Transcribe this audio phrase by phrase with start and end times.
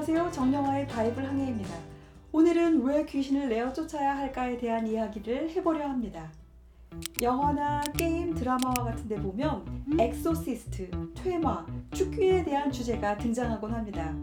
[0.00, 0.32] 안녕하세요.
[0.32, 1.76] 정영화의 바이블 항해입니다.
[2.32, 6.32] 오늘은 왜 귀신을 내어 쫓아야 할까에 대한 이야기를 해보려 합니다.
[7.20, 9.62] 영화나 게임, 드라마와 같은 데 보면
[9.98, 14.14] exorcist, 퇴마, 축귀에 대한 주제가 등장하곤 합니다.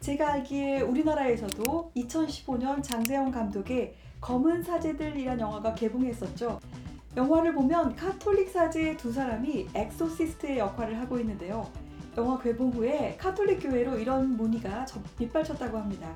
[0.00, 6.60] 제가 알기에 우리나라에서도 2015년 장재현 감독의 검은 사제들이란 영화가 개봉했었죠.
[7.16, 11.70] 영화를 보면 카톨릭 사제의 두 사람이 엑소시스트의 역할을 하고 있는데요.
[12.16, 14.84] 영화 개봉 후에 카톨릭 교회로 이런 문의가
[15.18, 16.14] 빗발쳤다고 합니다.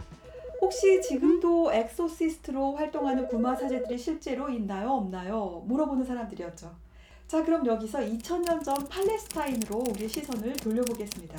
[0.61, 4.91] 혹시 지금도 exorcist로 활동하는 구마 사제들이 실제로 있나요?
[4.91, 5.63] 없나요?
[5.67, 6.75] 물어보는 사람들이었죠.
[7.27, 11.39] 자, 그럼 여기서 2000년 전 팔레스타인으로 우리의 시선을 돌려보겠습니다.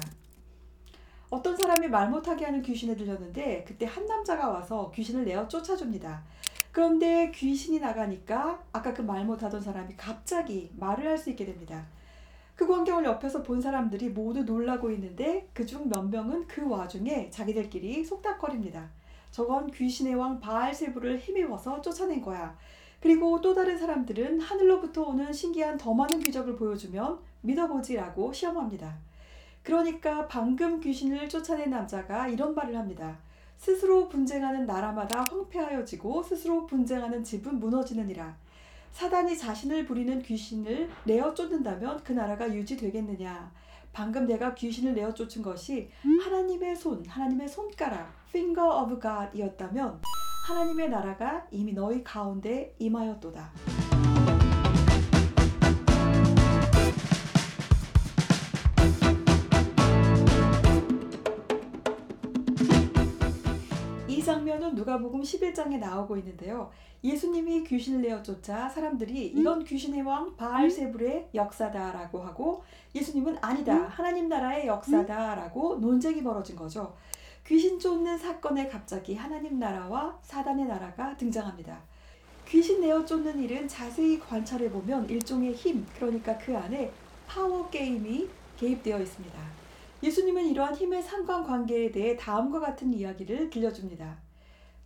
[1.29, 6.23] 어떤 사람이 말 못하게 하는 귀신에 들렸는데 그때 한 남자가 와서 귀신을 내어 쫓아줍니다.
[6.71, 11.85] 그런데 귀신이 나가니까 아까 그 말 못하던 사람이 갑자기 말을 할 수 있게 됩니다.
[12.57, 18.89] 그 광경을 옆에서 본 사람들이 모두 놀라고 있는데 그중 몇 명은 그 와중에 자기들끼리 속닥거립니다.
[19.29, 22.57] 저건 귀신의 왕 바알세부를 힘입어서 쫓아낸 거야.
[22.99, 28.97] 그리고 또 다른 사람들은 하늘로부터 오는 신기한 더 많은 기적을 보여주면 믿어보지라고 시험합니다.
[29.61, 33.19] 그러니까 방금 귀신을 쫓아낸 남자가 이런 말을 합니다.
[33.57, 38.35] 스스로 분쟁하는 나라마다 황폐하여지고 스스로 분쟁하는 집은 무너지느니라.
[38.91, 43.51] 사단이 자신을 부리는 귀신을 내어 쫓는다면 그 나라가 유지되겠느냐?
[43.93, 45.89] 방금 내가 귀신을 내어 쫓은 것이
[46.23, 50.01] 하나님의 손, 하나님의 손가락, finger of God이었다면
[50.47, 53.76] 하나님의 나라가 이미 너희 가운데 임하였도다.
[64.57, 66.71] 장면은 누가복음 11장에 나오고 있는데요.
[67.03, 73.75] 예수님이 귀신을 내어 쫓아 사람들이 이건 귀신의 왕 바알세불의 역사다라고 하고 예수님은 아니다.
[73.87, 76.95] 하나님 나라의 역사다라고 논쟁이 벌어진 거죠.
[77.45, 81.79] 귀신 쫓는 사건에 갑자기 하나님 나라와 사단의 나라가 등장합니다.
[82.47, 86.91] 귀신 내어 쫓는 일은 자세히 관찰해 보면 일종의 힘, 그러니까 그 안에
[87.27, 88.27] 파워 게임이
[88.57, 89.39] 개입되어 있습니다.
[90.03, 94.26] 예수님은 이러한 힘의 상관관계에 대해 다음과 같은 이야기를 들려줍니다.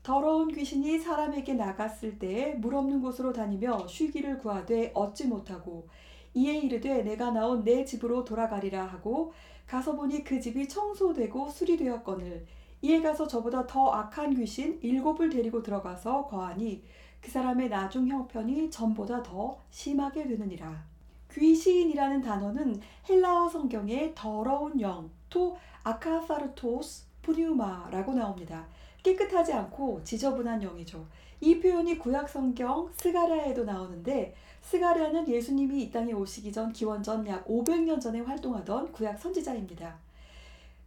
[0.04, 5.88] 더러운 귀신이 사람에게 나갔을 때에 물 없는 곳으로 다니며 쉬기를 구하되 얻지 못하고
[6.34, 9.34] 이에 이르되 내가 나온 내 집으로 돌아가리라 하고
[9.68, 12.46] 가서 보니 그 집이 청소되고 수리되었거늘
[12.82, 16.84] 이에 가서 저보다 더 악한 귀신 일곱을 데리고 들어가서 거하니
[17.22, 20.84] 그 사람의 나중 형편이 전보다 더 심하게 되느니라.
[21.32, 28.68] 귀신이라는 단어는 헬라어 성경의 더러운 영, 토 아카사르토스 푸뉴마라고 나옵니다.
[29.04, 31.06] 깨끗하지 않고 지저분한 영이죠.
[31.40, 38.00] 이 표현이 구약 성경 스가랴에도 나오는데 스가랴는 예수님이 이 땅에 오시기 전 기원전 약 500년
[38.00, 39.98] 전에 활동하던 구약 선지자입니다.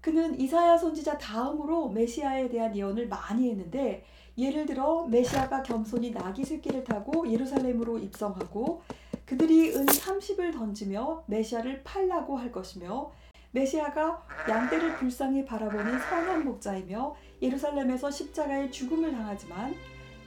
[0.00, 4.04] 그는 이사야 선지자 다음으로 메시아에 대한 예언을 많이 했는데
[4.36, 8.82] 예를 들어 메시아가 겸손히 나귀 새끼를 타고 예루살렘으로 입성하고
[9.24, 13.10] 그들이 은 30을 던지며 메시아를 팔라고 할 것이며
[13.54, 19.74] 메시아가 양떼를 불쌍히 바라보는 선한 목자이며 예루살렘에서 십자가의 죽음을 당하지만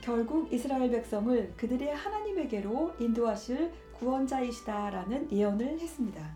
[0.00, 6.34] 결국 이스라엘 백성을 그들의 하나님에게로 인도하실 구원자이시다라는 예언을 했습니다.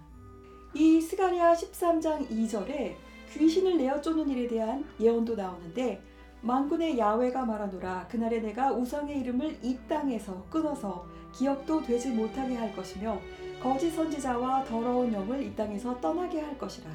[0.74, 2.94] 이 스가랴 13장 2절에
[3.32, 6.02] 귀신을 내어 쫓는 일에 대한 예언도 나오는데
[6.42, 13.18] 만군의 야외가 말하노라 그날에 내가 우상의 이름을 이 땅에서 끊어서 기억도 되지 못하게 할 것이며
[13.62, 16.90] 거짓 선지자와 더러운 영을 이 땅에서 떠나게 할 것이라.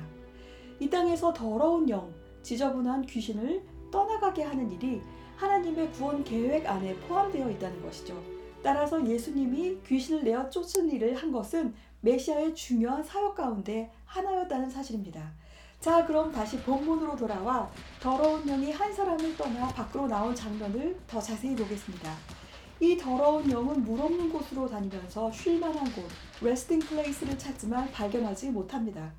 [0.81, 2.13] 이 땅에서 더러운 영,
[2.43, 5.01] 지저분한 귀신을 떠나가게 하는 일이
[5.37, 8.21] 하나님의 구원 계획 안에 포함되어 있다는 것이죠.
[8.61, 15.31] 따라서 예수님이 귀신을 내어 쫓은 일을 한 것은 메시아의 중요한 사역 가운데 하나였다는 사실입니다.
[15.79, 21.55] 자, 그럼 다시 본문으로 돌아와 더러운 영이 한 사람을 떠나 밖으로 나온 장면을 더 자세히
[21.55, 22.11] 보겠습니다.
[22.79, 26.03] 이 더러운 영은 물 없는 곳으로 다니면서 쉴 만한 곳,
[26.41, 29.11] resting place를 찾지만 발견하지 못합니다.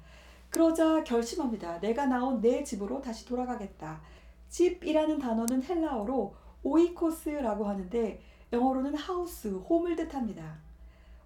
[0.49, 1.81] 그러자 결심합니다.
[1.81, 4.01] 내가 나온 내 집으로 다시 돌아가겠다.
[4.49, 8.21] 집이라는 단어는 헬라어로 오이코스라고 하는데
[8.53, 10.59] 영어로는 house, home을 뜻합니다.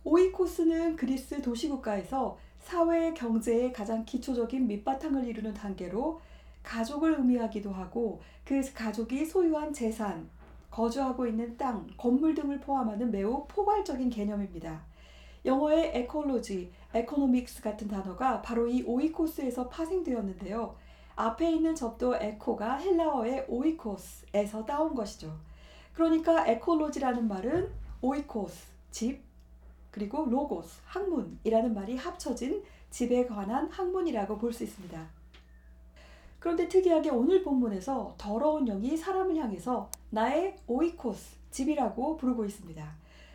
[0.02, 6.20] 오이코스는 그리스 도시국가에서 사회 경제의 가장 기초적인 밑바탕을 이루는 단계로
[6.62, 10.30] 가족을 의미하기도 하고 그 가족이 소유한 재산,
[10.72, 14.82] 거주하고 있는 땅, 건물 등을 포함하는 매우 포괄적인 개념입니다.
[15.44, 20.74] 영어의 ecology, economics 같은 단어가 바로 이 오이코스에서 파생되었는데요.
[21.14, 25.38] 앞에 있는 접두 eco가 헬라어의 오이코스에서 따온 것이죠.
[25.92, 27.70] 그러니까 ecology라는 말은
[28.00, 29.22] 오이코스, 집,
[29.90, 35.21] 그리고 로고스, 학문이라는 말이 합쳐진 집에 관한 학문이라고 볼 수 있습니다.
[36.42, 42.84] 그런데 특이하게 오늘 본문에서 더러운 영이 사람을 향해서 나의 오이코스, 집이라고 부르고 있습니다.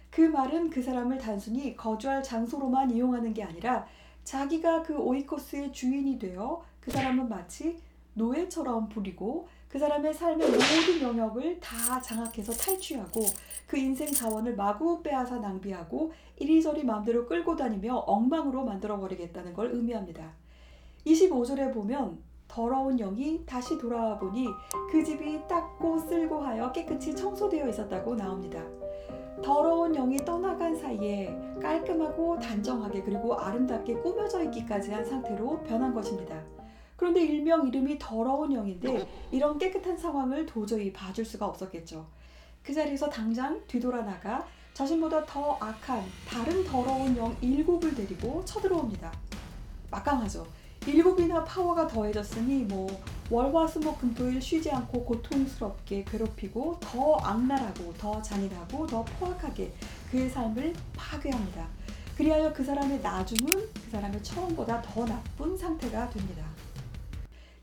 [0.10, 3.88] 그 말은 그 사람을 단순히 거주할 장소로만 이용하는 게 아니라
[4.26, 7.78] 자기가 그 오이코스의 주인이 되어 그 사람은 마치
[8.14, 13.22] 노예처럼 부리고 그 사람의 삶의 모든 영역을 다 장악해서 탈취하고
[13.68, 20.34] 그 인생 자원을 마구 빼앗아 낭비하고 이리저리 마음대로 끌고 다니며 엉망으로 만들어버리겠다는 걸 의미합니다.
[21.06, 24.48] 25절에 보면 더러운 영이 다시 돌아와 보니
[24.92, 28.64] 그 집이 닦고 쓸고 하여 깨끗이 청소되어 있었다고 나옵니다.
[29.44, 36.42] 더러운 영이 떠나간 사이에 깔끔하고 단정하게 그리고 아름답게 꾸며져 있기까지 한 상태로 변한 것입니다.
[36.96, 42.08] 그런데 일명 이름이 더러운 영인데 이런 깨끗한 상황을 도저히 봐줄 수가 없었겠죠.
[42.64, 49.12] 그 자리에서 당장 뒤돌아 나가 자신보다 더 악한 다른 더러운 영 일곱을 데리고 쳐들어옵니다.
[49.92, 50.46] 막강하죠.
[50.88, 52.88] 일곱이나 파워가 더해졌으니 뭐
[53.30, 59.74] 월화수목 금토일 쉬지 않고 고통스럽게 괴롭히고 더 악랄하고 더 잔인하고 더 포악하게
[60.10, 61.68] 그의 삶을 파괴합니다.
[62.16, 66.46] 그리하여 그 사람의 나중은 그 사람의 처음보다 더 나쁜 상태가 됩니다.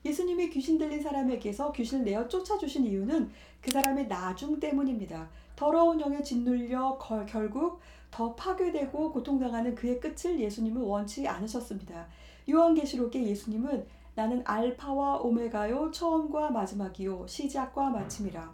[0.05, 5.27] 예수님이 귀신 들린 사람에게서 귀신을 내어 쫓아주신 이유는 그 사람의 나중 때문입니다.
[5.55, 7.79] 더러운 영에 짓눌려 결국
[8.11, 12.07] 더 파괴되고 고통당하는 그의 끝을 예수님은 원치 않으셨습니다.
[12.49, 18.51] 요한계시록에 예수님은 나는 알파와 오메가요 처음과 마지막이요 시작과 마침이라.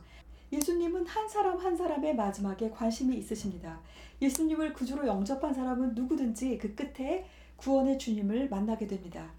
[0.51, 3.79] 예수님은 한 사람 한 사람의 마지막에 관심이 있으십니다.
[4.21, 7.25] 예수님을 구주로 영접한 사람은 누구든지 그 끝에
[7.57, 9.29] 구원의 주님을 만나게 됩니다.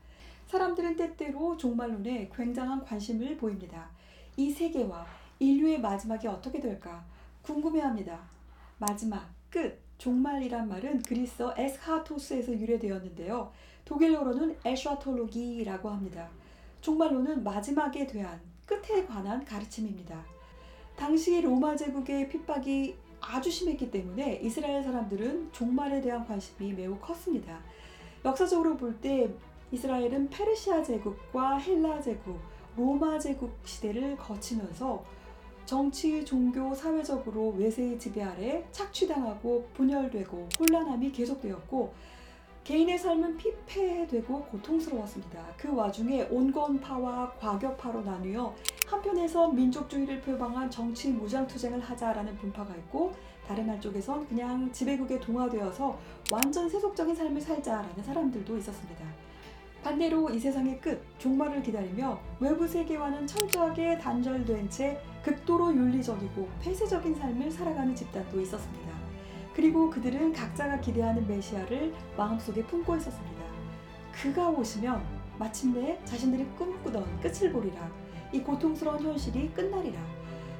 [0.47, 3.91] 사람들은 때때로 종말론에 굉장한 관심을 보입니다.
[4.37, 5.07] 이 세계와
[5.39, 7.05] 인류의 마지막이 어떻게 될까
[7.43, 8.21] 궁금해합니다.
[8.79, 13.53] 마지막, 끝, 종말이란 말은 그리스어 에스하토스에서 유래되었는데요.
[13.85, 16.29] 독일어로는 에샤톨로기라고 합니다.
[16.81, 20.21] 종말론은 마지막에 대한 끝에 관한 가르침입니다.
[20.97, 27.61] 당시 로마 제국의 핍박이 아주 심했기 때문에 이스라엘 사람들은 종말에 대한 관심이 매우 컸습니다.
[28.25, 29.33] 역사적으로 볼 때
[29.71, 32.41] 이스라엘은 페르시아 제국과 헬라 제국,
[32.77, 35.05] 로마 제국 시대를 거치면서
[35.65, 41.95] 정치, 종교, 사회적으로 외세의 지배 아래 착취당하고 분열되고 혼란함이 계속되었고
[42.65, 45.45] 개인의 삶은 피폐되고 고통스러웠습니다.
[45.57, 48.55] 그 와중에 온건파와 과격파로 나뉘어
[48.87, 53.13] 한편에서 민족주의를 표방한 정치 무장투쟁을 하자라는 분파가 있고
[53.49, 55.99] 다른 한쪽에선 그냥 지배국에 동화되어서
[56.31, 59.05] 완전 세속적인 삶을 살자라는 사람들도 있었습니다.
[59.83, 67.51] 반대로 이 세상의 끝, 종말을 기다리며 외부 세계와는 철저하게 단절된 채 극도로 윤리적이고 폐쇄적인 삶을
[67.51, 68.93] 살아가는 집단도 있었습니다.
[69.55, 73.43] 그리고 그들은 각자가 기대하는 메시아를 마음속에 품고 있었습니다.
[74.13, 75.03] 그가 오시면
[75.39, 77.91] 마침내 자신들이 꿈꾸던 끝을 보리라.
[78.33, 80.01] 이 고통스러운 현실이 끝나리라.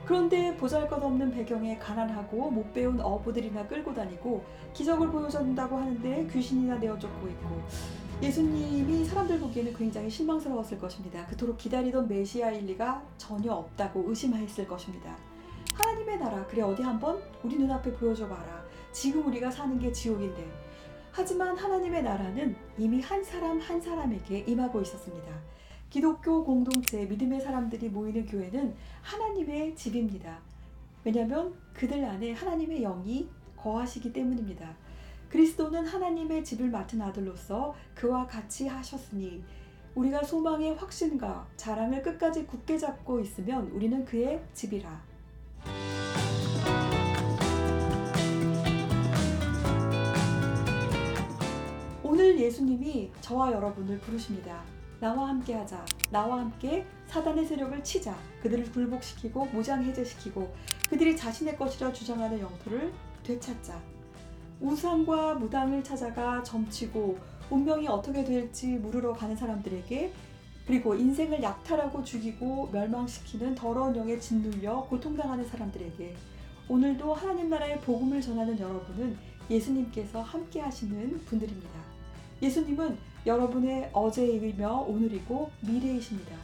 [0.05, 7.29] 그런데 보잘것없는 배경에 가난하고 못 배운 어부들이나 끌고 다니고 기적을 보여준다고 하는데 귀신이나 내어 쫓고
[7.29, 7.63] 있고
[8.23, 11.27] 예수님이 사람들 보기에는 굉장히 실망스러웠을 것입니다.
[11.27, 15.17] 그토록 기다리던 메시아일 리가 전혀 없다고 의심했을 것입니다.
[15.75, 18.65] 하나님의 나라, 그래 어디 한번 우리 눈앞에 보여줘 봐라.
[18.93, 20.47] 지금 우리가 사는 게 지옥인데.
[21.11, 25.41] 하지만 하나님의 나라는 이미 한 사람 한 사람에게 임하고 있었습니다.
[25.91, 30.39] 기독교 공동체 믿음의 사람들이 모이는 교회는 하나님의 집입니다.
[31.03, 34.77] 왜냐하면 그들 안에 하나님의 영이 거하시기 때문입니다.
[35.33, 39.43] 그리스도는 하나님의 집을 맡은 아들로서 그와 같이 하셨으니
[39.95, 45.03] 우리가 소망의 확신과 자랑을 끝까지 굳게 잡고 있으면 우리는 그의 집이라.
[52.03, 54.63] 오늘 예수님이 저와 여러분을 부르십니다.
[55.01, 55.83] 나와 함께 하자.
[56.11, 58.15] 나와 함께 사단의 세력을 치자.
[58.43, 60.55] 그들을 굴복시키고 무장 해제시키고
[60.91, 64.02] 그들이 자신의 것이라 주장하는 영토를 되찾자.
[64.63, 67.19] 우상과 무당을 찾아가 점치고
[67.51, 70.13] 운명이 어떻게 될지 물으러 가는 사람들에게
[70.67, 76.15] 그리고 인생을 약탈하고 죽이고 멸망시키는 더러운 영에 짓눌려 고통당하는 사람들에게
[76.69, 79.19] 오늘도 하나님 나라의 복음을 전하는 여러분은
[79.51, 81.69] 예수님께서 함께 하시는 분들입니다.
[82.41, 86.37] 예수님은 여러분의 어제이며 오늘이고 미래이십니다.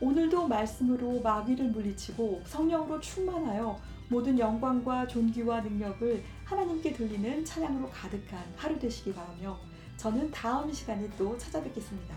[0.00, 3.76] 오늘도 말씀으로 마귀를 물리치고 성령으로 충만하여
[4.08, 9.58] 모든 영광과 존귀와 능력을 하나님께 돌리는 찬양으로 가득한 하루 되시기 바라며
[9.96, 12.14] 저는 다음 시간에 또 찾아뵙겠습니다.